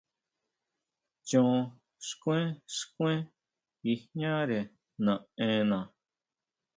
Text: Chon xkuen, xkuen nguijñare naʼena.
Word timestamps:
Chon 1.27 1.55
xkuen, 2.07 2.45
xkuen 2.77 3.19
nguijñare 3.81 4.59
naʼena. 5.05 5.79